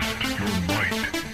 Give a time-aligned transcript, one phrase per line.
[0.00, 1.33] Test your might.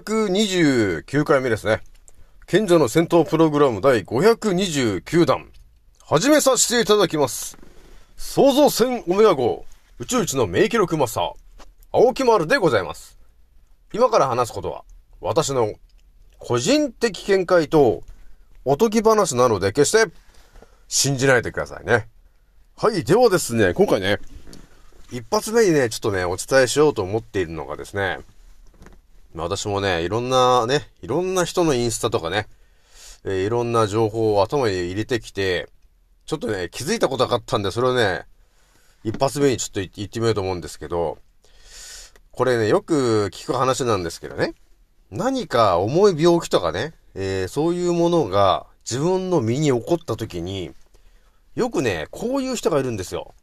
[0.00, 1.82] 629回目ですね。
[2.46, 5.50] 賢者の戦闘プログラム第529弾。
[6.00, 7.58] 始めさせていただきます。
[8.16, 9.66] 創造戦オメガ号、
[9.98, 11.32] 宇宙一の名記録マスター、
[11.92, 13.18] 青木丸でございます。
[13.92, 14.84] 今から話すことは、
[15.20, 15.74] 私の
[16.38, 18.02] 個人的見解と、
[18.64, 20.10] おとぎ話なので決して、
[20.88, 22.08] 信じないでくださいね。
[22.78, 24.20] はい、ではですね、今回ね、
[25.10, 28.20] 一発目にね、ちょっとね、お伝えしようと思っているのがですね、
[29.34, 32.48] まあ私もね、いろんなね、いろんな人のインスタとかね、
[33.24, 35.68] えいろんな情報を頭に入れてきて、
[36.26, 38.26] ちょっとね、気づいたことがあったんで、それをね、
[39.04, 41.18] 一発目にちょっと言ってみようと思うんですけど、
[42.30, 44.54] これね、よく聞く話なんですけどね、
[45.10, 50.72] 何か重い病気とかね、えーそういうものが自分の身に起こった時に、
[51.54, 53.34] よくね、こういう人がいるんですよ。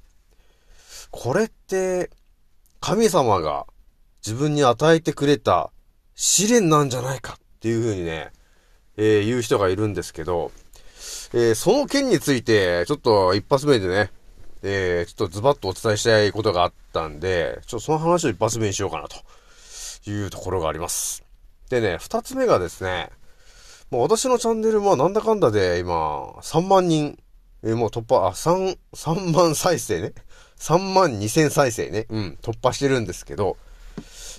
[1.11, 2.09] これって、
[2.79, 3.65] 神様が
[4.25, 5.71] 自分に与えてくれた
[6.21, 8.33] 試練なんじゃないかっていうふうにね、
[8.97, 10.51] えー言う人がいるんですけど、
[11.33, 14.11] えーその件について、ちょっと一発目でね、
[14.61, 19.15] えーちょっとズバッとお伝えしたいことがあったんで、ちょっとその話を一発目にしようかなと
[20.11, 21.23] いうところがあります。
[21.69, 23.11] でね、二つ目がですね、
[23.89, 27.17] もう私のチャンネルもなんだかんだで今、3万人、
[27.63, 30.11] えーもう突破、あ、3、3万再生ね。
[30.57, 32.07] 3万2千再生ね。
[32.09, 33.55] うん、突破してるんですけど、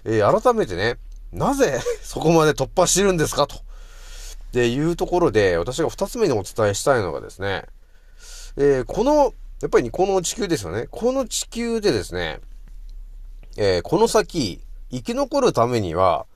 [0.05, 0.99] えー改めてね、
[1.33, 3.57] なぜ そこまで突破してるんですかと。
[3.57, 3.59] っ
[4.53, 7.67] ていうところで、私が二つ目にお伝えしたいのがですね、
[8.57, 9.33] えーこの、
[9.63, 10.89] やっぱりこの地球ですよね。
[10.91, 12.41] この地球でですね、
[13.57, 14.61] えーこの先、
[14.91, 16.27] 生き残るためには、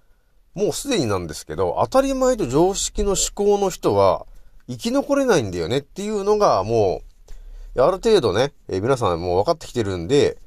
[0.54, 4.26] もうすでになんですけど、当たり前と常識の思考の人は、
[4.68, 7.02] 生き残れないんだよねっていうのが、も
[7.74, 10.38] う、ある程度ね、えー皆さんもう分かってきてるんで、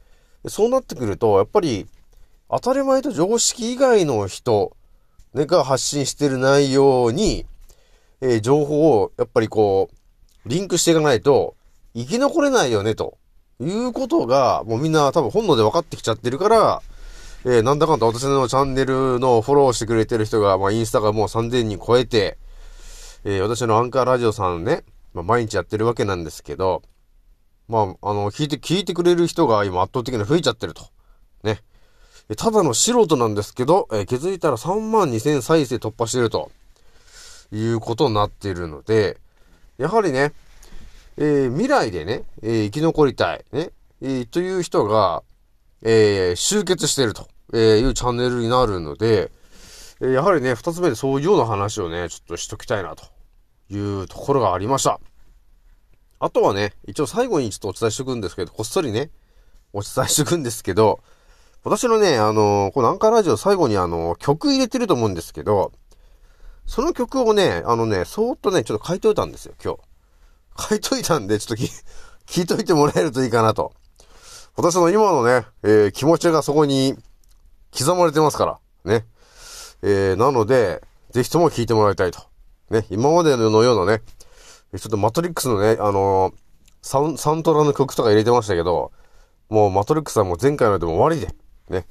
[0.47, 1.88] そうなってくると、やっぱり、
[2.50, 4.75] 当たり前と常識以外の人、
[5.34, 7.46] ね、が発信してる内容に、
[8.22, 9.90] えー情報を、やっぱりこ
[10.46, 11.56] う、リンクしていかないと、
[11.94, 13.18] 生き残れないよね、と
[13.59, 16.81] いうことが、もうみんな多分本能で分かってきちゃってるから、
[17.44, 22.38] えーなんだかんだ私のチャンネルのフォローしてくれてる人が、まあ、インスタがもう3000人超えて、
[23.25, 24.84] えー私のアンカーラジオさんね、
[25.14, 26.81] まあ、毎日やってるわけなんですけど、
[27.68, 30.84] まあ、あの、聞いて、聞いてくれる人が今圧倒的に増えちゃってると。
[31.44, 31.59] ね。
[32.35, 36.51] ただの素人なんですけど、えー気づいたら3万2000再生突破してると、
[37.53, 39.17] いうことになっているので、
[39.77, 40.33] やはりね、
[41.16, 43.71] えー未来でね、えー生き残りたい、ね、
[44.01, 45.23] えーという人が、
[45.83, 49.31] え集結してると、えいうチャンネルになるので、
[50.01, 53.05] えやはりね、二つ目でそういうような話をね、ちょっとしときたいなと
[53.69, 54.99] いうところがありました。
[56.19, 59.11] あとはね、一応最後にちょっとお伝えしておくんですけど、こっそりね、
[59.71, 60.99] お伝えしておくんですけど、
[61.63, 65.72] 私のね、あのこのアンカーラジオ最後にあの曲入れてると思うんですけど、
[66.66, 70.70] その曲をね、あのね、そーっとね、ちょっと書いといたんですよ、今日。
[70.70, 71.70] 書いといたんで、ちょっとき
[72.28, 73.73] 聞いといてもらえるといいかなと。
[74.55, 76.97] 私の今のね、えー気持ちがそこに
[77.78, 79.05] 刻まれてますから、ね。
[79.81, 80.81] えーなので、
[81.11, 82.22] ぜひとも聞いてもらいたいと。
[82.70, 84.03] ね、今までのようなね、
[84.78, 86.34] ちょっとマトリックスのね、あのー
[86.81, 88.91] サウン、サントラの曲とか入れてましたけど、
[89.49, 91.35] もうマトリックスはもう前回のでも終わりで、
[91.69, 91.85] ね。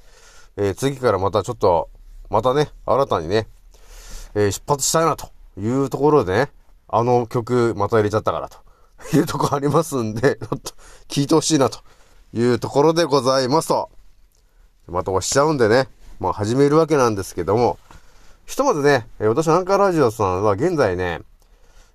[0.57, 1.91] えー次からまたちょっと、
[2.31, 3.47] またね、新たにね、
[4.35, 5.29] えー出発したいなと
[5.59, 6.51] いうところでね、
[6.89, 8.59] あの曲また入れちゃったからと
[9.17, 10.73] いうとこありますんで、ちょっと
[11.09, 11.81] 聞いてほしいなと
[12.33, 13.91] いうところでございますと。
[14.89, 15.89] また押しちゃうんでね、
[16.21, 17.79] まあ始めるわけなんですけども、
[18.47, 21.21] ひとまずね、え私アンカーラジオさんは現在ね、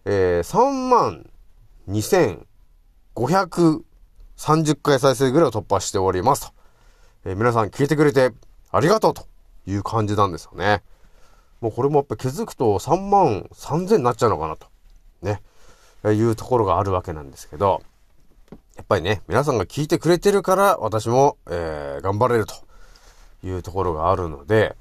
[0.06, 1.30] えー3万
[1.90, 6.54] 2530回再生ぐらいを突破しておりますと。
[7.26, 8.32] えー、皆さん聞いてくれて
[8.72, 9.28] ありがとうと
[9.68, 10.82] いう感じなんですよね。
[11.60, 14.68] もうこれもやっぱ気づくと3万3000になっちゃうのかなと。
[15.22, 15.42] ね。
[16.10, 17.84] いうところがあるわけなんですけど、
[18.76, 22.56] やっぱりね、皆さんが聞いてくれてるから私も、えー、頑張れると
[23.44, 24.76] いうところがあるので、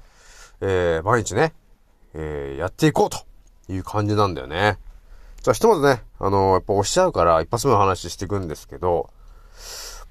[0.61, 1.53] えー、毎日ね、
[2.15, 3.19] えー、やっていこうと
[3.71, 4.79] いう感じなんだよね。
[5.43, 9.11] じゃあひとまずね、あのー、やっぱ押しちゃうから一発目の話していくんですけど、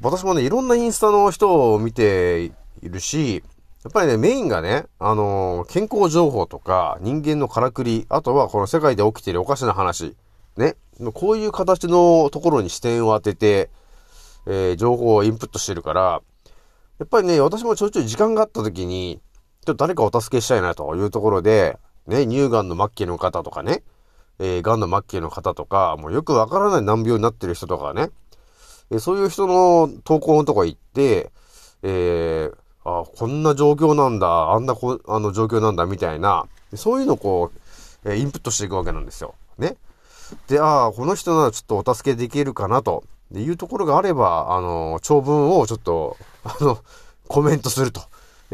[0.02, 2.52] 私もね、いろんなインスタの人を見てい
[2.82, 3.44] るし、
[3.84, 10.16] やっぱりね、メインがね、あのー、健康情報とか、人間のからくり、あとはこの世界で起きているおかしな話、
[10.56, 10.76] ね、
[11.12, 13.68] こういう形のところに視点を当てて、
[14.46, 16.22] えー、情報をインプットしてるから、
[16.98, 19.20] やっぱりね、私もちょいちょい時間があった時に、
[19.66, 23.82] ちょっと誰かお助けしたいなというところで、ね、乳がんの末期の方とかね、
[24.38, 28.10] えー、がんの末期の方とか、もうよくわからない難病になってる人とかね、
[28.90, 31.30] え、そういう人の投稿のとこ行って、
[31.82, 32.54] えー、
[32.84, 37.50] あこんな状況なんだ、あんなこあの状況なんだ、みたいな、そういうのをこ
[38.04, 39.34] う、えインプットしていくわけなんですよ。
[39.58, 39.76] ね。
[40.48, 46.78] で、ああ、この人ならちょっとお助けできるかなと、いうところがあれば、あの、長文をちょっと、あの、
[47.28, 48.02] コメントすると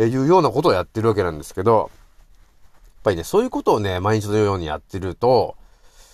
[0.03, 1.89] いうようなことをやってるわけなんですけど、やっ
[3.05, 5.57] ぱりね、そういうことをね、毎日のようにやってると、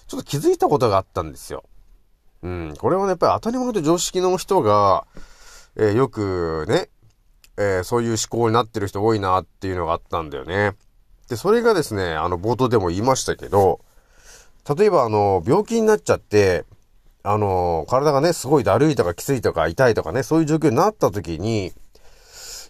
[0.06, 1.64] ちょっと気づいたことがあったんですよ。
[2.42, 5.06] うん、これはね、やっぱり当たり前と常識の人が、
[5.76, 6.88] えー、よくね、
[7.56, 10.72] えー、そういう思考になってる人多いなっていうのがあったんだよね。
[11.28, 13.80] で、それがですね、あの、冒頭でも言いましたけど、
[14.76, 16.64] 例えばあの、病気になっちゃって、
[17.22, 21.72] あの、体がね、すごいだるいとかきついとか痛いとかね、そういう状況になった時に、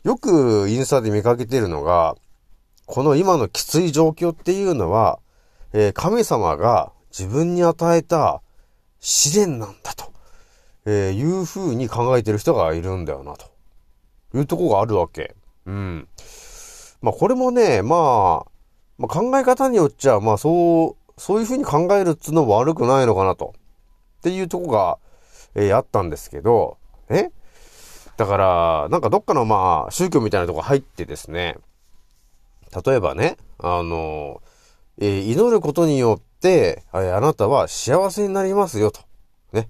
[0.05, 2.17] よくインスタで見かけてるのが、
[2.87, 5.21] この今のきつい状況っていうのは、
[5.73, 8.43] えー、神様が自分に与えた
[9.03, 10.13] 試練なんだと、
[10.87, 13.47] えー、いう風に考えてる人がいるんだよなと。
[14.35, 15.35] いうとこがあるわけ。
[15.67, 16.09] うん。
[17.03, 18.51] まあこれもね、まあ、
[18.97, 23.55] まあ、考え方によっちゃ、まあそう、そういうふうに考えるっつうのも悪くないのかなと。
[24.19, 24.99] っていうとこが、
[25.55, 26.79] えー、あったんですけど、
[27.11, 27.31] え？
[28.17, 31.59] だから、なんかどっかのまあ宗教みたいなとこ入ってですね、
[32.87, 34.41] 例えばね、あの、
[34.99, 36.32] えー、祈ることによって、
[36.93, 39.01] あなたは幸せになりますよと。
[39.53, 39.69] ね。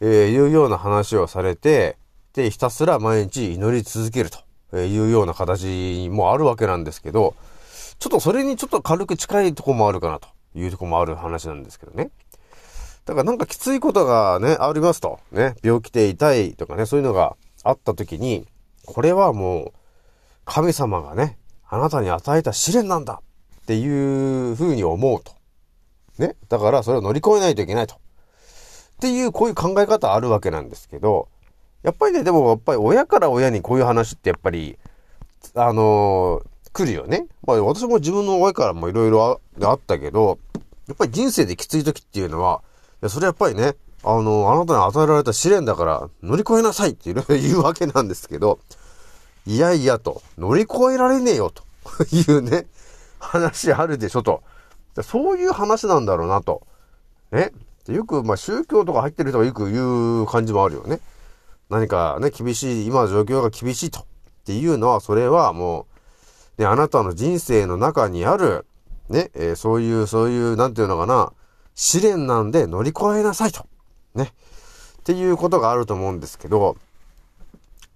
[0.00, 1.96] えー、いうような話をされて、
[2.34, 4.30] で、ひたすら毎日祈り続ける
[4.70, 7.34] というような形もあるわけなんですけど、
[7.98, 12.10] ちょっとそれにちょっと軽く近いとこもあるかなというとこもある話なんですけどね。
[13.04, 15.20] だからなんかきついことがね、ありますと。
[15.30, 18.46] ね、病気で痛いとかね、そういうのがあった時に、
[18.86, 19.72] これはもう、
[20.44, 21.38] 神様がね、
[21.68, 23.22] あなたに与えた試練なんだ
[23.62, 25.32] っていう風に思うと。
[26.22, 26.36] ね。
[26.48, 27.96] だからそれを乗り越えないといけないと。
[27.96, 27.98] っ
[29.00, 31.28] ていう、こういう考え方あるわけなんですけど、
[31.82, 34.78] やっぱりね、でもやっぱり親から親にこういう話ってやっぱり、
[35.56, 37.26] あのー、来るよね。
[37.44, 40.38] まあ私も自分の親からもいろいろあったけど、
[40.86, 42.62] やっぱり人生できつい時っていうのは、
[43.08, 43.74] それやっぱりね、
[44.04, 48.60] あのー、あなたに与えられた試練だから乗り越えなさいって言うわけなんですけど、
[49.46, 51.64] いやいやと、乗り越えられねえよと
[52.14, 52.66] いうね、
[53.18, 54.42] 話あるでしょと。
[55.00, 56.66] そういう話なんだろうなと。
[57.30, 57.52] ね？
[57.88, 61.00] よく、まあ宗教とか入ってる人がよく言う感じもあるよね。
[61.70, 64.00] 何かね、厳しい、今の状況が厳しいと。
[64.00, 64.04] っ
[64.44, 65.86] ていうのは、それはも
[66.58, 68.66] う、ね、あなたの人生の中にある、
[69.08, 71.32] ね、えー、そういう、そういう、なんていうのかな、
[71.74, 73.66] 試練なんで乗り越えなさいと。
[74.14, 74.24] ね？
[74.24, 76.76] っていうことがあると思うんですけど、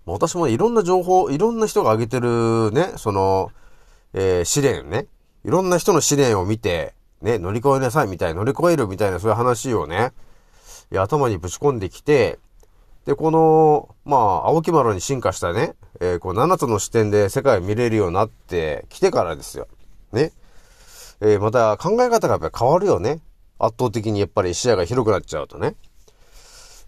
[0.06, 3.50] 私もいろんな情報、いろんな人が挙げてるね、その、
[4.14, 5.06] えー、試練ね。
[5.46, 10.12] いろんな人の試練を見て、ね、乗り越えなさいみたいな、乗り越えるみたいなそういう話をね、
[10.92, 12.40] 頭にぶち込んできて、
[13.04, 19.68] で、この、まあ、青木丸に進化したね、えー、こう、7つの視点で世界を見れるようになってきてからですよ。
[20.12, 20.32] ね。
[21.20, 23.20] えー、また考え方がやっぱり変わるよね。
[23.60, 25.76] 圧倒的にやっぱり視野が広くなっちゃうとね。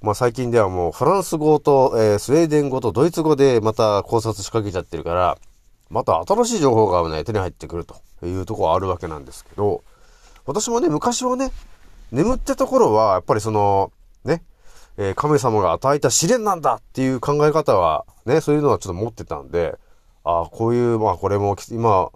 [0.03, 5.39] まあ最近ではもうフランス語と、えー、スウェーデン語とドイツ語でまた考察しかけちゃってるから、
[5.91, 9.83] また新しい情報がね、手に入ってくるというところあるわけなんですけど、
[10.47, 11.51] 私もね、昔はね、
[12.13, 13.93] 眠ってところは、やっぱりその、
[14.25, 14.43] ね、
[14.97, 19.79] えー、神様が与えた試練なんだっていう考え方は、ね、そういうのはちょっと持ってたんで、
[20.25, 22.11] ああ、こういう、まあこれも、今、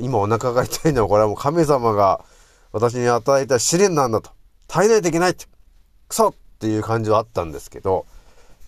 [0.00, 2.24] 今お腹が痛いのはこれはもう神様が
[2.72, 4.30] 私に与えた試練なんだと。
[4.68, 5.46] 耐えないといけないって。
[6.08, 8.06] クソっていう感じはあったんですけど、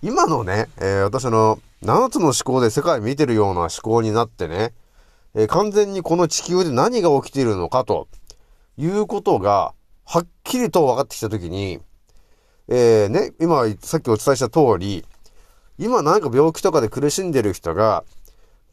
[0.04, 4.74] 今のね、えー、私の7つの思考で世界見てるような思考になってね、
[5.34, 8.06] えー、完全にこの地球で何が起きているのかと
[8.76, 9.72] いうことが、
[10.04, 11.80] はっきりと分かってきたときに、
[12.68, 15.06] えー、ね、今、さっきお伝えした通り、
[15.78, 18.04] 今なんか病気とかで苦しんでる人が、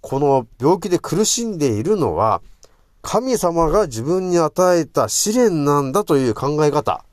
[0.02, 2.42] この病気で苦しんでいるのは、
[3.02, 7.06] 神様が自分に与えた試練なんだという考え方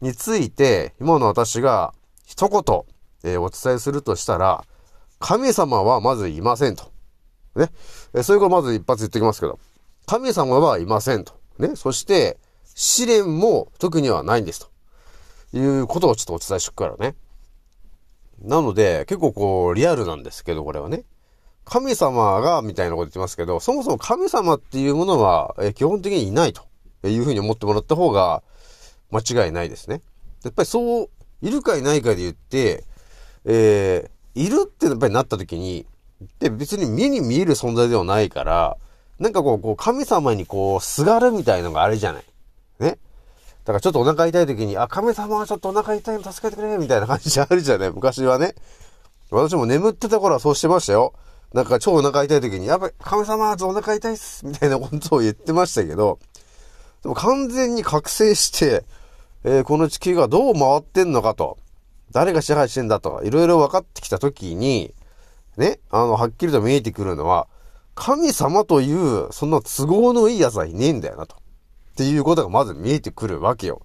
[0.00, 1.92] について、今の私が
[2.24, 2.97] 一言、
[3.32, 4.64] えー、お伝えするとしたら、
[5.18, 6.84] 神様はまずいませんと。
[7.56, 7.70] ね。
[8.14, 9.58] えー、そういうことまず一発言ってきますけど、
[10.06, 11.34] 神様はいませんと。
[11.58, 11.76] ね。
[11.76, 12.38] そして、
[12.74, 14.68] 試練も特にはないんですと。
[15.52, 17.16] いうことをちょっとお伝えしとくからね。
[18.40, 21.04] なので、結構こう、リアルなんですけど、これはね。
[21.64, 26.62] 神様が、みたいなこと言ってますけど、そもそも神様っていうものは、え基本的にいないと
[27.06, 28.42] いうふうに思ってもらった方が、
[29.10, 30.00] 間違いないですね。
[30.44, 31.10] やっぱりそう、
[31.42, 32.84] いるかいないかで言って、
[33.50, 35.86] えー、いるってやっぱりなった時に、
[36.38, 38.76] で、別に目に見える存在ではないから、
[39.18, 42.24] なんかこう、こう神様にこう、すがるみたいのがあれじゃない。
[42.78, 42.98] ね。
[43.64, 48.54] だからちょっとお腹痛い時に、あ、神様はちょっとお腹痛いの助けてくれみたいな感じあるじゃない昔はね。
[49.30, 51.14] 私も眠ってた頃はそうしてましたよ。
[51.54, 56.18] なんか超お腹痛い時に、やっぱり神様はお腹痛いっすみたいなことを言ってましたけど、
[57.02, 58.84] でも完全に覚醒して、
[59.44, 61.56] えー、この地球がどう回ってんのかと、
[62.12, 64.94] 誰が支配してんだと、いろいろ分かってきた時に、
[65.56, 67.48] ね、あの、はっきりと見えてくるのは、
[67.94, 71.36] 神様という、そんな都合のいい奴はいねえんだよなと。
[71.36, 71.38] っ
[71.96, 73.82] ていうことがまず見えてくるわけよ。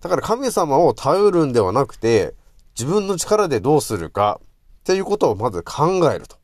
[0.00, 2.34] だから神様を頼るんではなくて、
[2.78, 4.40] 自分の力でどうするか
[4.80, 6.36] っていうことをまず考えると。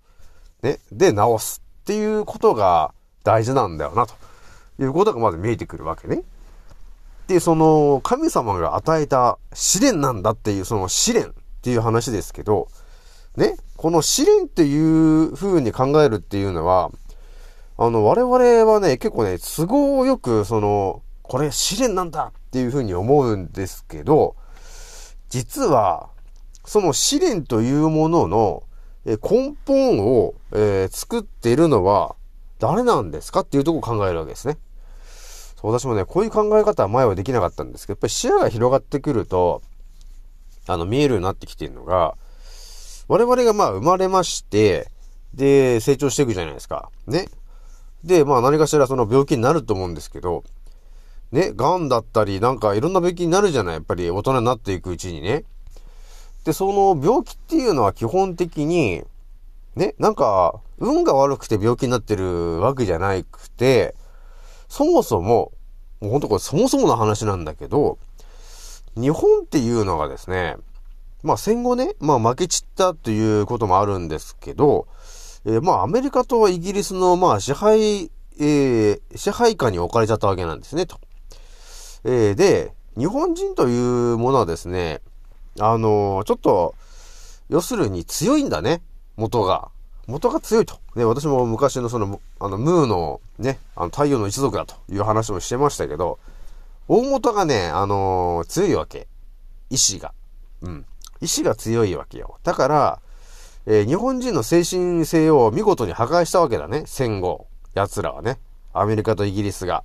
[0.63, 0.79] ね。
[0.93, 2.93] で、直すっていうことが
[3.25, 4.15] 大事なんだよな、と
[4.79, 6.23] いうことがまず見えてくるわけね。
[7.31, 11.33] で、その、神様が与えた試練なんだっていう、その試練っ
[11.63, 12.67] ていう話ですけど、
[13.37, 13.57] ね。
[13.77, 16.91] この試練っていう風に考えるっていうのは、
[17.79, 18.35] あの、我々
[18.69, 24.35] はね、結構ね、都合よく、その、これ試練なんだっていう風に思うんですけど、
[25.29, 26.09] 実は、
[26.65, 28.65] その試練というものの
[29.07, 32.17] 根本を、えー、作っているのは
[32.59, 34.59] 誰なんですかっていうとこを考えるわけですね。
[35.63, 39.63] 私もね、こういう考え方は前はできなかったんですけど、やっぱり視野が広がってくると、
[40.67, 42.15] あの、見えるようになってきてるのが、
[43.09, 44.89] 我々がまあ生まれまして、
[45.35, 46.91] で、成長していくじゃないですか。
[47.07, 47.29] ね。
[48.05, 50.45] で、まあ何かしらその病気になると思うんですけど、
[51.33, 55.45] ね、癌だったり、なんかいろんな病気になるじゃないやっぱり大人になっていくうちにね。
[56.45, 59.03] で、その病気っていうのは基本的に、
[59.77, 63.95] ね、なんか、運が悪くて病気になってるわけじゃなくて、
[64.71, 65.53] そもそも、
[66.01, 67.99] もうほんとこれそもそもの話なんだけど、
[68.97, 70.57] 日本っていうのがですね、
[71.23, 74.87] まあ戦後ね、まあ負け散ったということもあるんですけど、
[75.45, 80.99] えー、まあ、アメリカとイギリスの、まあ、支配、えー、支配下に置かれちゃったわけなんですね、と。
[82.05, 85.01] えー、で、日本人というものはですね、
[85.59, 86.75] あのー、ちょっと、
[87.49, 88.83] 要するに強いんだね、
[89.17, 89.71] 元が。
[90.11, 90.79] 元が強いと。
[90.97, 96.19] ね、私も昔のその、あの、ムーのね、あの、太陽の一族だという話もしてましたけど、
[96.89, 99.07] 大元がね、あのー、強いわけ。
[99.71, 100.13] 意志が。
[100.63, 100.85] うん。
[101.21, 102.39] 意志が強いわけよ。
[102.43, 102.99] だから、
[103.67, 106.83] えー、日本人の精神性を見事に破壊したわけだね。
[106.87, 107.47] 戦後。
[107.75, 108.39] 奴らはね。
[108.73, 109.85] アメリカとイギリスが。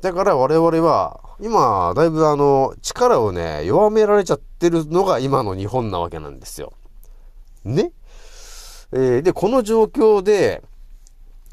[0.00, 6.72] だから我々は、今、だいぶあの、力をね、弱められちゃってるのが今の日本なわけなんですよ。
[7.64, 7.90] ね？
[8.96, 10.62] えー、で、この状況で、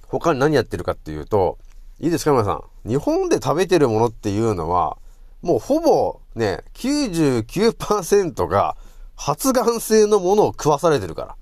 [0.08, 1.58] 他に何やってるかっていうと、
[2.00, 2.64] いいですか皆さん。
[2.88, 4.98] 日本で食べてるものっていうのは、
[5.42, 8.78] もうほぼね、99%が
[9.16, 11.36] 発がん性のものを食わされてるか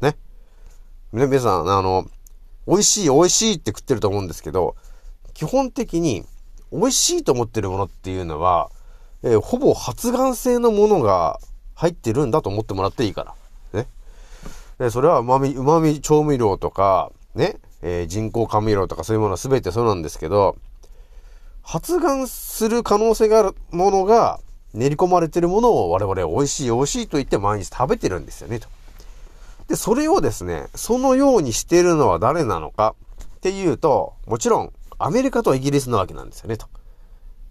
[0.00, 0.10] ら。
[0.10, 0.16] ね。
[1.12, 2.06] 皆さん、あの、
[2.66, 4.76] 美味しい美味しいって食ってると思うんですけど、
[5.34, 6.24] 基本的に
[6.72, 8.70] 美味しいと思ってるものっていうのは、
[9.22, 11.38] えー、ほぼ発がん性のものが
[11.74, 13.34] 入ってるんだと思ってもらっていいから。
[14.78, 20.56] でそれは旨味、旨味調味料とか、ね、えー、人工甘味料とかそういうものは全てそうなんですけど、
[21.62, 24.40] 発がんする可能性があるものが、
[24.74, 28.68] 練り込まれてるものを我々は美味しい美味しいと言って毎日食べてるんですよね、と。
[29.68, 36.66] で、それをですね、そのようにしてるのは誰なのかっていうと、もちろんアメリカとイギリスなわけなんですよね、と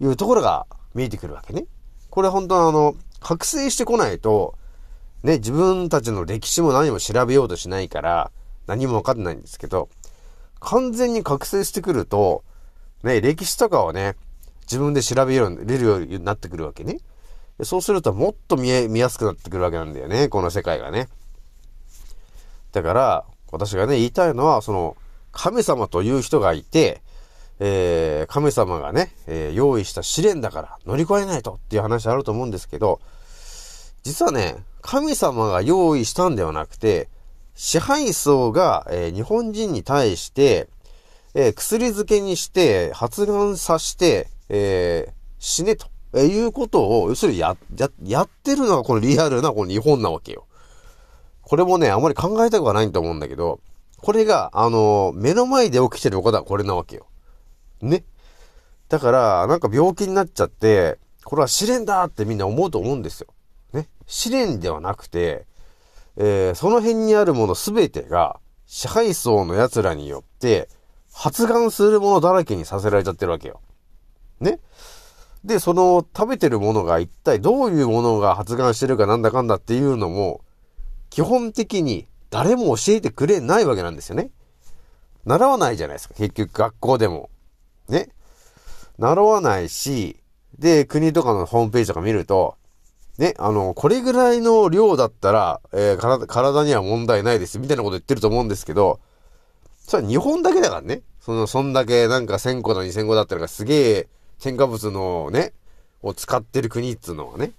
[0.00, 1.64] いうところが見えてくるわけね。
[2.10, 4.54] これ本当はあの、覚醒してこないと、
[5.24, 8.30] ね、自分たちの歴史も何も調べようとしないから、
[8.66, 9.88] 何もわかんないんですけど、
[10.60, 12.44] 完全に覚醒してくると、
[13.02, 14.16] ね、歴史とかをね、
[14.62, 15.40] 自分で調べれ
[15.78, 16.98] るようになってくるわけね。
[17.62, 20.28] そうするともっと見え、見やすくなってくるわけなんだよね。
[20.28, 21.08] この世界がね。
[22.72, 24.96] だから、私がね、言いたいのは、その、
[25.32, 27.02] 神様という人がいて、
[27.60, 33.00] えー、神様がね、えー、用意した試練だから乗り越えないとっていう話あると思うんですけど、
[34.04, 37.08] 実はね、神様が用意したんではなくて、
[37.54, 40.68] 支配層が、えー、日本人に対して、
[41.34, 50.46] えー、薬漬けにして、発がんさせて、えー、死ねと、えいうことを、要するにや、や、やってるのがこのリアルなこの日本なわけよ。
[51.40, 53.60] これもね、あまり考えたくはないと思うんだけど、
[53.98, 57.06] これが、あの目の前で起きてることはこれなわけよ。
[57.80, 58.04] ね。
[58.90, 63.28] だから、なんか病気になっちゃって、これは試練だってみんな思うと思うんですよ。
[64.06, 65.46] 試練ではなくて、
[66.16, 70.68] えー、その辺にあるものすべてが、支配層の奴らによって、
[71.12, 73.60] 発がんするものだらけにさせられちゃってるわけよ。
[74.40, 74.58] ね？
[75.44, 80.40] で、その食べてるものが一体どういうものが発がんしてるかなんだかんだっていうのも、
[81.10, 84.30] 基本的に誰も教えてくれないわけなんですよね。
[85.24, 86.14] 習わないじゃないですか。
[86.14, 87.30] 結局学校でも。
[87.88, 88.08] ね？
[88.98, 90.20] 習わないし、
[90.58, 92.56] で、国とかのホームページとか見ると、
[93.18, 99.00] ね、あの、これぐらいの量だったら、えー、体、体には問題ないです、みたいなこと言ってると思うんですけど、
[99.78, 101.02] それは日本だけだからね。
[101.20, 104.08] その、そんだけなんか1000個だ2000個だったらすげえ
[104.40, 105.52] 添加物のね、
[106.02, 107.52] を使ってる国っつうのはね。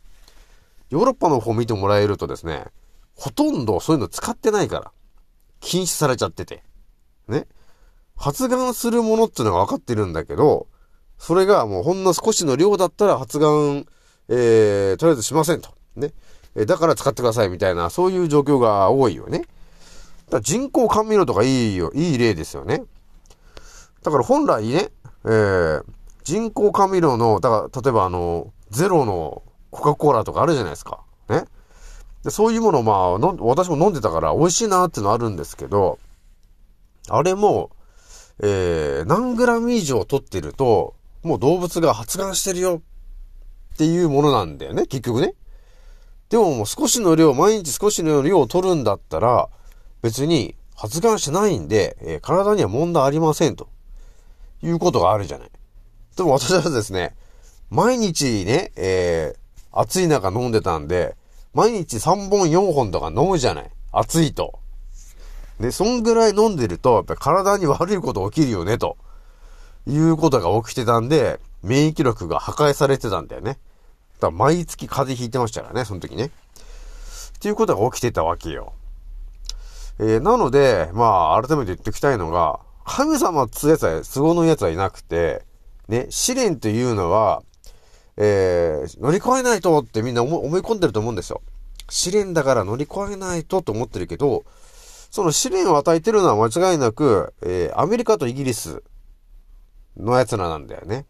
[0.90, 2.66] ヨーロッパの方見てもらえるとですね、
[3.16, 4.92] ほとんどそういうの使ってないから。
[5.62, 6.64] 禁止されちゃってて。
[7.28, 7.48] ね。
[8.16, 10.68] 発がんするものっていうのが分かってるんだけど、
[11.18, 13.86] それがもうほんの少しの量だったら発がん
[14.30, 15.70] えー、とりあえずしませんと。
[15.96, 16.14] ね。
[16.56, 19.44] えだから使ってくださいみたいな、そういう状況が多いよね。
[20.30, 22.84] だ人工甘味料とかいいよ、いい例ですよね。
[24.04, 24.90] だから本来ね、
[25.26, 25.84] えー、
[26.24, 31.02] 人工甘味料の、だから、例えばあの、ゼロのコカ・コーラとかあるじゃないですか。
[31.30, 31.46] ね。
[32.24, 36.00] でそういうものまあ、私も飲んでたから美味しいなっていうのあるんですけど、
[37.10, 37.70] あれも、
[38.42, 42.82] えー、何グラム以上取ってると、もう動物が発がんしてるよ
[43.76, 45.34] っていうものなんだよね、結局ね。
[46.30, 49.50] でももう少しの量、毎日少しの量を取るんだったら、
[50.02, 53.68] 別に発がんしてないんで、えー、体には問題ありませんと。
[54.64, 55.50] いうことがあるじゃない。
[56.16, 57.16] でも私はですね、
[57.70, 61.16] 毎日ね、えー、暑い中飲んでたんで、
[61.54, 63.70] 毎日3本4本とか飲むじゃない。
[63.92, 64.60] 暑いと。
[65.60, 68.98] で、そんぐらい飲んでると、やっぱ体に悪いこと起きるよね、と。
[69.88, 73.58] いうことが起きてたんで、免疫力が破壊されてたんだよね。
[74.20, 76.26] だから毎月風邪ひいてましたからね、その時ね。
[76.26, 76.30] っ
[77.40, 78.74] ていうことが起きてたわけよ。
[80.00, 85.44] えー、なので、まあ、改めて言っておきたいのが、神様っつやつは、都合のやつはいなくて、
[85.88, 87.42] ね、試練というのは、
[88.18, 91.42] えー、乗り越えないとってみんな思い込んでると思うんですよ。
[91.90, 94.46] 試練だから乗り越えないとと思ってるけど、
[95.12, 98.84] その試練を与えてるのは間違いなく、えー、アメリカとイギリス
[99.98, 101.06] のやつらなんだよね。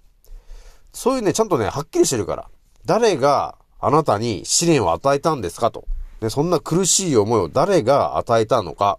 [0.95, 2.49] そういうね、ちゃんとね、はっきりしてるから。
[2.86, 5.86] 誰があなたに試練を与えたんですかと。
[6.21, 8.97] ね、そんな苦しい思いを誰が与えたのか。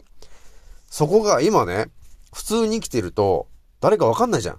[0.90, 1.86] そこが今ね、
[2.34, 3.48] 普通に生きてると、
[3.80, 4.58] 誰かわかんないじゃん。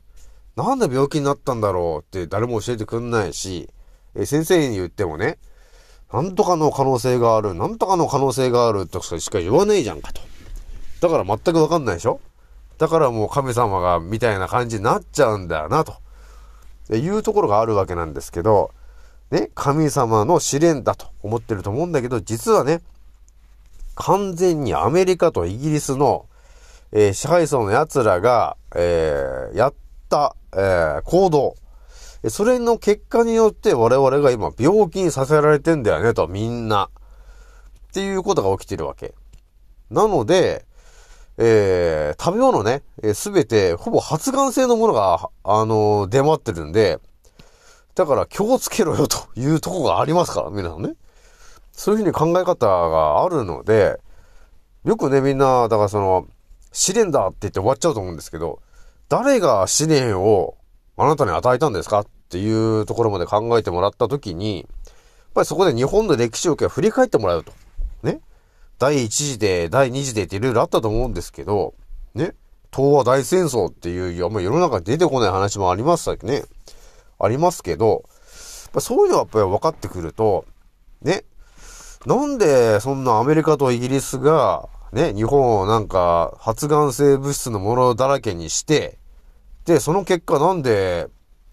[0.55, 3.69] なんで病気になったんだろうって誰も教えてくんないし、
[4.15, 5.37] え先生に言ってもね、
[6.11, 10.21] なんとかの可能性がある、なんとかの可能性があるとしか言わねえじゃんかと。
[11.01, 12.19] だから全くわかんないでしょ？
[12.79, 15.93] だからもう神様が、みたいな感じになっちゃうんだよな、と。
[16.95, 18.71] いうところがあるわけなんですけど、
[19.31, 22.81] ね、神様の試練だと思ってると思うんだけど、実はね、
[23.95, 26.27] 完全にアメリカとイギリスの、
[26.91, 29.73] えー、支配層の奴らが、えー、やっ
[30.07, 31.55] た、えー、行動。
[32.29, 36.89] それの結果によって我々が今病気にさせられてんだよねと、みんな。
[37.89, 39.13] っていうことが起きてるわけ。
[39.89, 40.65] なので、
[41.37, 46.99] えー、食べ物ね、す、え、べ、て、ほぼ発がん性のものが、あのー、出回ってるんで、
[47.93, 50.95] だから気をつけろよというとこがありますから、皆さんね。
[51.71, 53.99] そういうふうに考え方があるので、
[54.83, 56.27] よくね、みんな、だからその、
[56.71, 58.61] 試練だって言って終わっちゃうと思うんですけど、
[59.09, 60.57] 誰が試練を
[60.97, 64.67] あなたに与えたんですかっていうところまで考えてもらったときに、やっ
[65.35, 67.51] ぱりそこで日本の歴史を振り返ってもらうと。
[68.01, 68.19] ね。
[68.79, 71.73] 第一次で、第二次でっていろいろあったと思うんですけど、
[72.13, 72.33] ね。
[72.75, 76.43] 東和大戦争っていう、いや、もう世の中に出てこない話もありますけね。
[77.19, 78.03] ありますけど、
[78.79, 80.45] そういうのはやっぱり分かってくると、
[81.01, 81.23] ね。
[82.05, 88.97] なんでそんなアメリカとイギリスが、ね、日本をなんか発がん性物質のものだらけにして、
[89.65, 91.07] で、その結果なんで、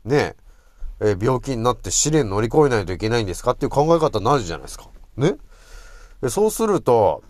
[0.04, 0.36] ね、
[1.00, 4.88] え病気になって試練乗り越えないといけないんですかっていう考え方になるじゃないですか。
[5.16, 5.36] ね。
[6.24, 7.22] でそうすると、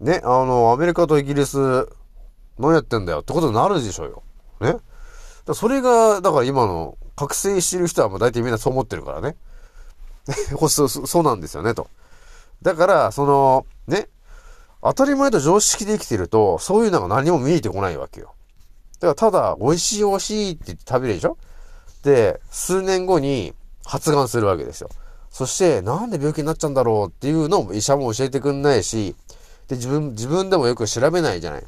[0.00, 1.88] ね、あの、アメリカとイギリス、
[2.58, 4.22] 何やってんだよってことになるでしょうよ。
[4.60, 4.76] ね。
[5.54, 9.36] それが、だから今の、覚醒してる人はもう大体みんなそう思ってるからね。
[10.68, 11.88] そう、そうなんですよね、と。
[12.60, 14.10] だから、その、ね、
[14.82, 18.34] 当たり前と常識で生きてると、そういうのが何も見えてこないわけよ。
[19.00, 21.38] だから、ただ、美味しい美味しいって言って食べるでしょ
[22.02, 23.54] で、数年後に
[23.86, 24.90] 発がんするわけですよ。
[25.34, 29.16] そして、なんで病気になっちゃうんだろうっていうのも医者も教えてくんないし、
[29.66, 31.62] で、自分、自分でもよく調べないじゃない。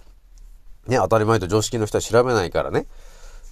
[0.87, 2.87] ね、当たり前と常識の人は調べないからね。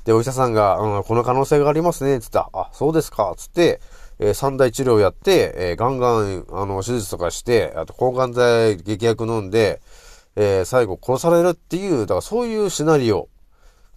[0.05, 3.81] で、お医者さんが、うん、この可能性がありますね、つって、あ、そうですか、つって、
[4.21, 9.81] えー三大治療やって、えーガンガン、あの、手術とかして、あと抗がん剤劇薬飲んで、
[10.37, 13.29] えー最後殺されるっていう、だからそういうシナリオ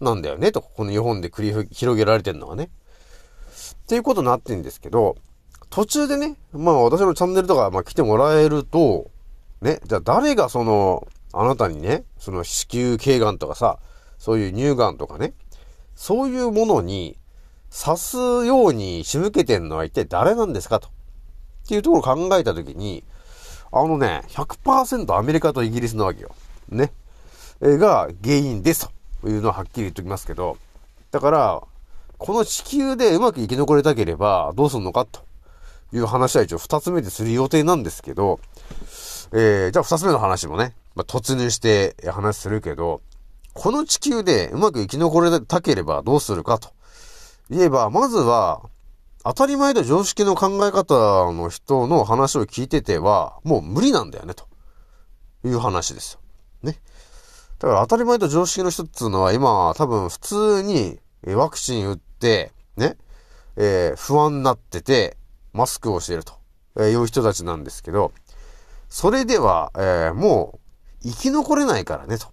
[0.02, 2.72] なんだよね、と、この日本で繰り広げられてるのはね。
[3.84, 5.16] っていうことになってんですけど、
[5.70, 9.12] 途中でね、まあ私のチャンネルとか、まあ来てもらえると、
[9.62, 13.80] ね、じゃあ誰がその、あなたにね、その子宮頸がんとかさ、
[14.18, 15.34] そういう乳がんとかね、
[15.96, 17.18] そういうものに
[17.70, 20.88] 刺すように仕向けてんのは一体誰なんですかと。
[20.88, 20.92] っ
[21.68, 23.04] ていうところを考えたときに、
[23.72, 26.34] あのね、100%アメリカとイギリスなわけよ。
[26.70, 26.94] ね。
[27.62, 28.90] えが原因です
[29.22, 30.58] というのははっきり言っておきますけど、
[31.12, 31.62] だから、
[32.18, 35.27] この地球でうまく生き残りたければどうするのかと
[35.94, 38.40] いう話は一応二つ目でする予定なんですけど、
[39.32, 43.02] えー、じゃあ二つ目の話もね、まあ、突入して話するけど、
[43.54, 46.70] この地球でうまく生き残りたければどうするかと
[47.50, 48.62] 言えば、まずは、
[49.24, 54.48] 当たり前と常識の考え方の人の話を聞いてては、もう無理なんだよね、と
[55.44, 56.20] いう話ですよ。
[56.64, 56.80] ね。
[57.60, 62.98] だから当たり前と常識の人っていうのは今、多分普通にワクチン打って、ね、
[63.56, 65.18] えー不安になってて、
[65.58, 66.34] マスクをしていると、
[66.78, 68.12] えーいう人たちなんですけど、
[68.90, 70.60] それでは、えーも
[71.04, 72.28] う生き残れないからね、と、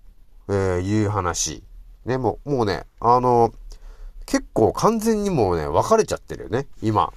[0.49, 1.65] えーいう話。
[2.05, 3.53] ね、もう、もうね、あの、
[4.27, 7.13] 結構完全にもうね、分かれちゃってるよね、今。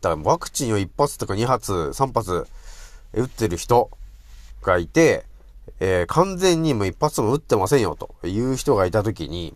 [0.00, 2.46] だからワクチンを1発とか2発、3発
[3.12, 3.90] 打ってる人
[4.62, 5.26] がいて、
[5.80, 9.54] えー完全にもう一発も打ってませんよという人がいたときに、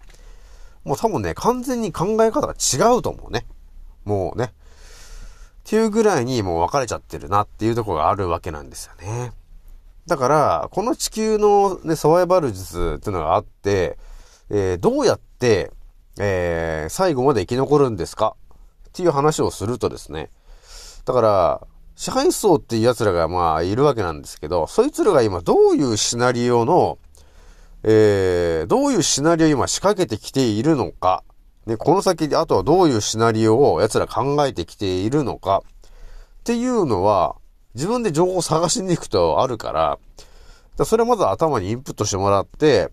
[0.85, 3.47] もう多分ね、完全に考え方が違うと思うね。
[4.05, 4.53] もうね。
[5.65, 9.33] っていうぐらいにもう分かれちゃってるなっていうとこがあるわけなんですよね。
[10.07, 13.97] だから、この地球のね、サバイバル術っていうのがあって、
[14.51, 15.71] えーどうやって、
[16.19, 18.35] えー最後まで生き残るんですか？
[18.89, 20.31] っていう話をするとですね、
[21.05, 26.99] だから、支配層っていう奴らがまあいるわけなんですけど、そいつらが今どういうシナリオの、
[27.85, 31.23] えー、どういうシナリオを今仕掛けてきているのか、
[31.67, 35.63] ね、この先であとはどういうシナリオを奴ら考えてきているのか、
[36.41, 37.37] っていうのは、
[37.75, 39.99] 自分で情報を探しに行くとあるから、
[40.77, 42.91] からそれをまず頭にインプットしてもらって、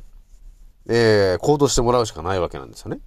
[0.88, 3.00] えー、行動してもらうしかないわけなんですよね。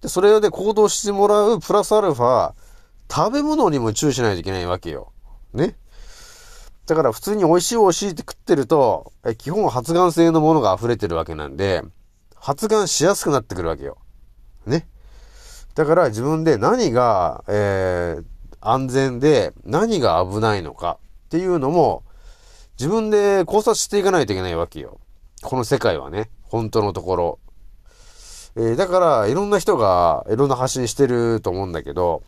[0.00, 2.52] で、それで行動してもらうプラスアルファ、
[3.10, 5.12] 食べ物にも注意しないといけないわけよ。
[5.54, 5.76] ね。
[6.86, 11.82] だから普通に美味しい美味しいって食ってると、え基本発がん性のものが溢れてるわけなんで、
[12.34, 13.98] 発がんしやすくなってくるわけよ。
[14.66, 14.86] ね。
[15.76, 18.24] だから自分で何が、えー、
[18.62, 22.02] 安全で何が危ないのかっていうのも、
[22.78, 24.98] 自分で考察していかないといけないわけよ。
[25.42, 27.38] この世界はね、本当のところ。
[28.56, 32.22] えーだから、いろんな人が、いろんな発信してると思うんだけど、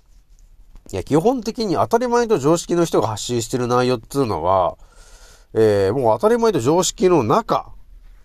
[0.92, 4.76] いや、基本的に当たり前と常識の人が発信してる内容っていうのは、
[5.54, 7.72] えーもう当たり前と常識の中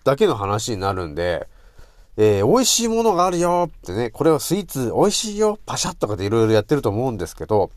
[0.04, 1.48] だけの話になるんで、
[2.16, 7.70] えー美味しいものがあるよってね、これはスイーツ美味しいよ、パシャッとかでいろいろやってると思うんですけど、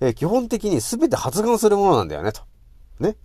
[0.00, 2.42] えー基本的に全て発願するものなんだよね、と。
[3.00, 3.16] ね。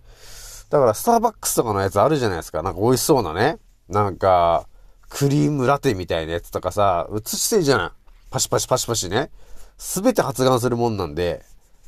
[0.70, 2.62] だから、スターバックスとかのやつあるじゃないですか。
[2.62, 3.58] なんか美味しそうなね。
[3.88, 4.66] なんか、
[5.08, 7.90] クリームラテみたいなやつとかさ、映してるじゃない。
[8.30, 9.30] パシパシパシパシね。
[9.78, 11.42] すべて発願するもんなんで、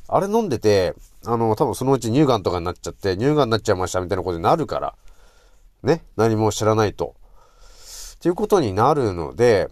[0.07, 4.95] あれ飲んでて、あの、多分そのうち乳がんとかになっちゃって、乳がんになっちゃいましたみたいなことになるから、
[5.83, 6.03] ね。
[6.17, 7.15] 何も知らないと。
[8.21, 9.67] っていうことになるので、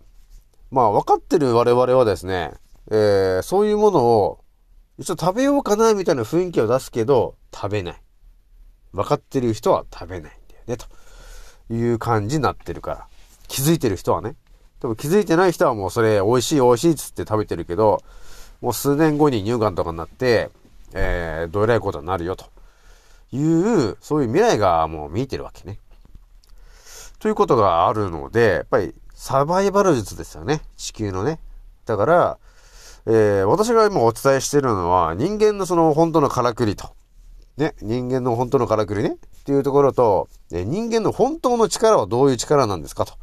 [0.72, 2.54] まあ、分かってる我々はですね、
[2.90, 4.44] えー、そういうものを、
[4.98, 8.02] 一応食べようかなみたいな雰囲気を出すけど、食べない。
[8.92, 10.88] 分かってる人は食べないんだよね、と
[11.72, 13.08] いう感じになってるから。
[13.48, 14.36] 気づいてる人はね。
[14.82, 18.02] でも気づいてない人はもうそれ美味しい美味しいっつって食べてるけど、
[18.62, 20.50] もう数年後に乳がんとかになって、
[20.96, 22.46] えー、どえらいことになるよと
[23.32, 25.78] いう、そういう未来がもう見えてるわけね。
[27.20, 30.62] ということがあるので、やっぱりサバイバル術ですよね。
[30.78, 31.40] 地球のね。
[31.86, 32.38] だから、
[33.06, 36.90] えー、私が今お伝えしてるのは人間のその本当のからくりと。
[37.58, 39.18] ね、人間の本当のからくりね。
[39.42, 43.14] っていうところと、え人間の本当の力はどういう力なんですかと、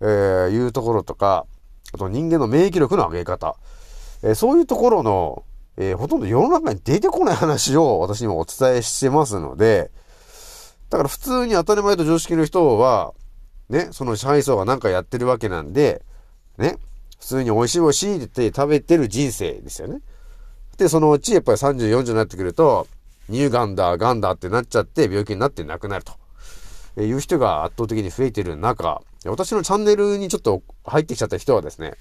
[0.00, 1.46] えーいうところとか、
[1.94, 3.56] あと人間の免疫力の上げ方。
[4.22, 5.44] えーそういうところの、
[5.78, 9.90] えー、ほとんど世の中に出てこない話を私にもお伝えしてますので、
[10.90, 13.14] だから普通に当たり前と常識の人は、
[13.72, 16.02] ね、その支配層が何かやってるわけなんで、
[16.58, 16.76] ね、
[17.18, 20.02] 普通に美味しい美味しいって食べてる人生ですよね。
[20.76, 22.86] で、そのうちやっぱり30、40になってくると、
[23.30, 26.12] 乳がんだ、がんだってなっちゃって病気になって亡くなると。
[26.98, 31.94] えいう人が圧倒的に増えてる中、私のチャンネルにちょっと入ってきちゃった人はですね、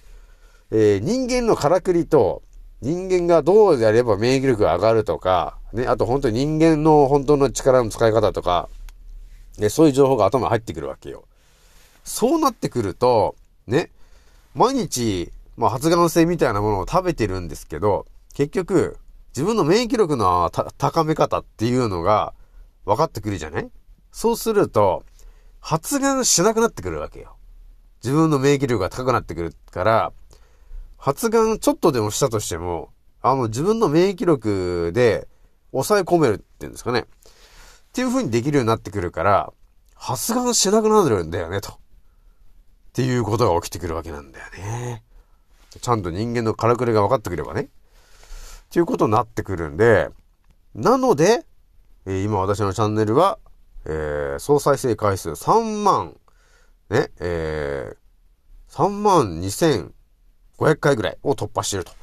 [0.72, 2.44] えー、人間のからくりと、
[2.82, 8.68] 人間がどうやれば免疫力が上がるとか、ね、あと本当に人間の本当の力の使い方とか、
[9.58, 11.24] ね、そういう情報が頭に入ってくるわけよ。
[12.04, 13.36] そうなってくると、
[13.68, 13.92] ね、
[14.56, 18.98] 毎日、まあ発がん性みたいなものを食べてるんですけど、結局、
[19.36, 22.34] 自分の免疫力の高め方っていうのが
[22.86, 23.70] 分かってくるじゃない？
[24.12, 25.04] そうすると、
[25.60, 27.36] 発がんしなくなってくるわけよ。
[28.04, 30.12] 自分の免疫力が高くなってくるから、
[30.98, 32.90] 発がんちょっとでもしたとしても、
[33.22, 35.28] あの自分の免疫力で
[35.72, 37.02] 抑え込めるっていうんですかね。
[37.02, 37.06] っ
[37.94, 39.54] ていう風にできるようになってくるから、
[39.96, 41.81] 発がんしなくなるんだよね、と。
[42.92, 45.04] っていうことが起きてくるわけなんだよね。
[45.80, 47.62] ちゃんと人間のからくりが分かってくればね。
[47.62, 47.66] っ
[48.70, 50.10] ていうことになってくるんで、
[50.76, 51.46] なので、
[52.06, 53.40] え、今私のチャンネルは、
[53.86, 56.18] えー、総再生回数3万、
[56.90, 61.94] ね、えー、3万2500回ぐらいを突破してると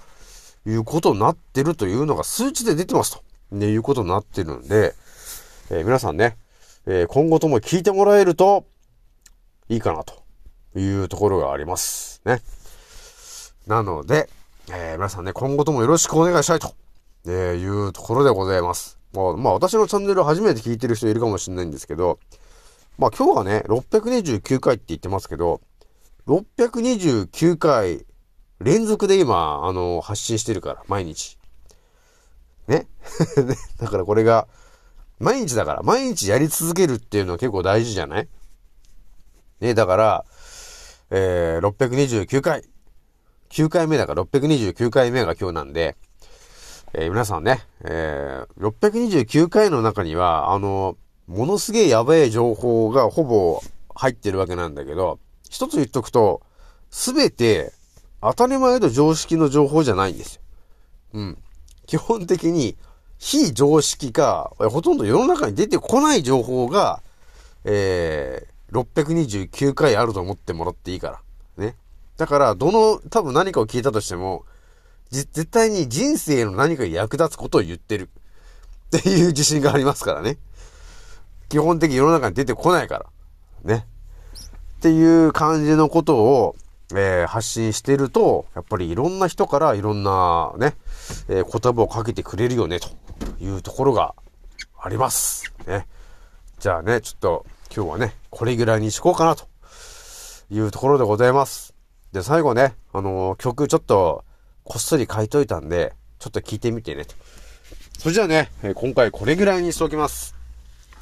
[0.67, 4.95] いうことになってるというのが数値で出てますと、ね、いうことになってるんで、
[5.71, 6.39] えー、皆さんね、
[6.87, 8.65] え、今後とも聞いてもらえると
[9.69, 10.28] いいかなと
[10.77, 12.43] いうところがありますね。
[13.67, 14.29] なので、
[14.71, 16.75] えー、皆さんね、今後ともよろしくお願いしたいと、
[17.27, 18.99] えいうところでございます。
[19.13, 22.19] まあ、まあ、私のチャンネル初めて聞いてる人いるかもしれないんですけど、
[22.99, 25.61] まあ今日はね、629回って言ってますけど、
[26.27, 28.05] 629回
[28.61, 31.39] 連続で今、あの、発信してるから、毎日。
[32.67, 32.87] ね
[33.79, 34.49] だからこれが、
[35.21, 38.29] 毎日だから、毎日やり続けるっていうのは結構大事じゃない？
[39.61, 40.25] ね、だから、
[41.11, 42.63] えー、629回。
[43.51, 45.97] 9回目だから629回目が今日なんで、
[46.93, 53.61] えー、皆さんね、えー、629回の中には、あの、ものすげえやべえ情報がほぼ
[53.95, 55.19] 入ってるわけなんだけど、
[55.49, 56.43] 一つ言っとくと、
[56.91, 57.73] すべて
[58.21, 60.43] 当たり前と常識の情報じゃないんですよ。
[61.15, 61.39] うん。
[61.87, 62.77] 基本的に
[63.19, 67.03] 非常識か、ほとんど世の中に出てこない情報が、
[67.65, 71.23] えー、629回あると思ってもらっていいか
[71.59, 71.65] ら。
[71.65, 71.77] ね。
[72.17, 74.45] だから、どの、多分何かを聞いたとしても、
[75.11, 78.11] 絶対に人生の何かに役立つことを言ってる。
[78.97, 80.39] っていう自信がありますからね。
[81.49, 83.07] 基本的に世の中に出てこないから。
[83.65, 83.87] ね。
[84.79, 86.57] っていう感じのことを、
[86.93, 90.75] えー、発信してると、やっぱりいろんな人からいろんなね、
[91.29, 92.89] えー、言葉をかけてくれるよね、と
[93.41, 94.15] いうところが
[94.81, 95.53] あります。
[95.67, 95.87] ね。
[96.59, 99.47] じゃあね、ちょっと今日はね、これぐらいにしこうかな、と
[100.51, 101.75] いうところでございます。
[102.13, 104.25] で、最後ね、あのー、曲ちょっと
[104.65, 107.15] こっそり書いといたんで、ちょっと聞いてみてねと。
[107.99, 110.35] それじゃあね、え今回これぐらいにしておきます。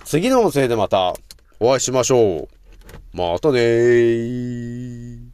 [0.04, 1.14] 次の音声でまた
[1.60, 2.48] お会いしましょう。
[3.12, 5.25] またねー。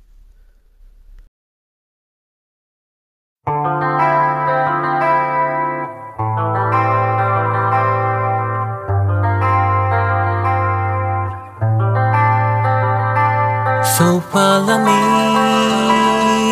[14.03, 14.91] So follow me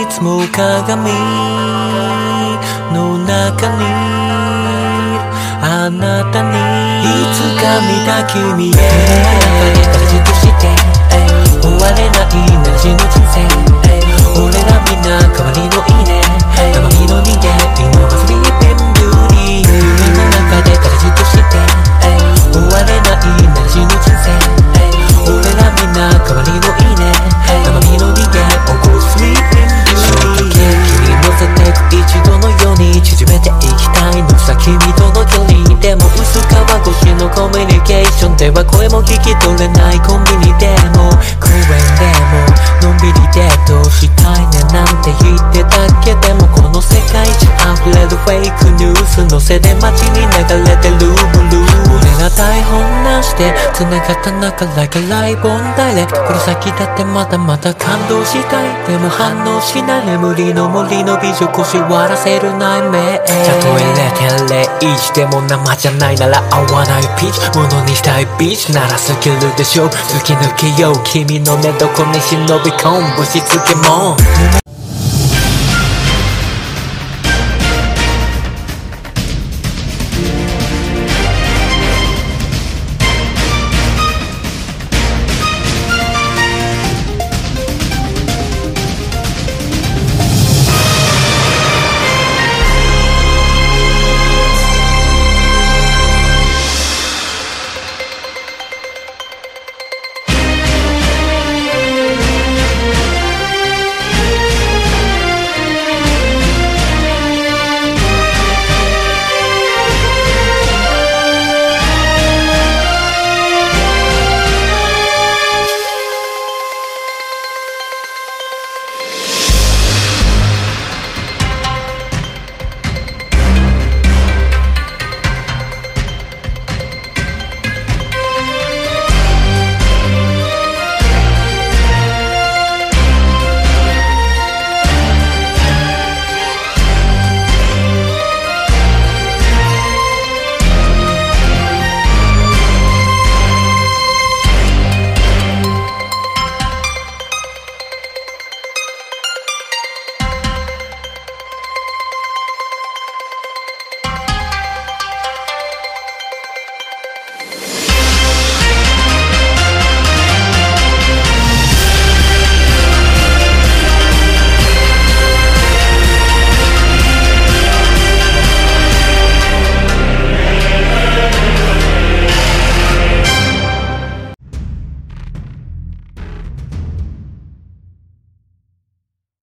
[0.07, 1.11] つも鏡
[2.95, 3.83] の中に
[5.59, 6.55] あなたに
[7.03, 8.71] いつか見た君へ。
[8.71, 8.79] 中
[9.75, 10.71] で形として。
[11.61, 13.43] 終われないなら死ぬ人生。
[14.39, 16.23] 俺らみんな代わりのいいね
[16.55, 21.59] たまにの人間今はスリーペンビューティー夢の中で形として
[22.53, 24.31] 終われないなら死ぬ人生。
[25.27, 26.70] 俺らみんな代わりの
[34.61, 41.11] 君との距離でも薄皮越しのコミュニケーションでは声も聞き取れないコンビニでも。
[41.41, 41.65] 公園
[41.99, 46.15] でものんびりデートしたいねなんて言ってたけ？
[46.27, 46.47] でも
[46.81, 47.45] の世界中
[47.77, 63.29] 溢れるフェイクニュースのせで街に流れてるブルー俺ら台本なしで繋がった中 like a live on direct この先だってまだまだ感動したいでも反応しない眠りの森の美女腰割らせる内面た
[63.61, 74.17] とえ0.01でも生じゃないなら合わないピーチものにしたいビーチならスキルでしょ突き抜けよう君の寝床に忍び込むしつけも